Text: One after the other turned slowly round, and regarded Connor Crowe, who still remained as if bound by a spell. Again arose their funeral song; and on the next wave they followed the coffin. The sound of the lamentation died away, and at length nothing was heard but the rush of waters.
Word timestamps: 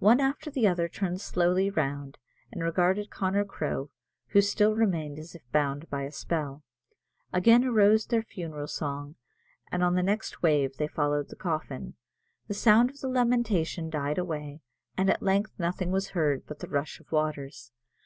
One 0.00 0.20
after 0.20 0.50
the 0.50 0.66
other 0.68 0.86
turned 0.86 1.22
slowly 1.22 1.70
round, 1.70 2.18
and 2.52 2.62
regarded 2.62 3.08
Connor 3.08 3.46
Crowe, 3.46 3.88
who 4.32 4.42
still 4.42 4.74
remained 4.76 5.18
as 5.18 5.34
if 5.34 5.50
bound 5.50 5.88
by 5.88 6.02
a 6.02 6.12
spell. 6.12 6.62
Again 7.32 7.64
arose 7.64 8.04
their 8.04 8.22
funeral 8.22 8.66
song; 8.66 9.14
and 9.72 9.82
on 9.82 9.94
the 9.94 10.02
next 10.02 10.42
wave 10.42 10.76
they 10.76 10.88
followed 10.88 11.30
the 11.30 11.36
coffin. 11.36 11.94
The 12.48 12.52
sound 12.52 12.90
of 12.90 13.00
the 13.00 13.08
lamentation 13.08 13.88
died 13.88 14.18
away, 14.18 14.60
and 14.94 15.08
at 15.08 15.22
length 15.22 15.58
nothing 15.58 15.90
was 15.90 16.08
heard 16.10 16.44
but 16.46 16.58
the 16.58 16.68
rush 16.68 17.00
of 17.00 17.10
waters. 17.10 17.72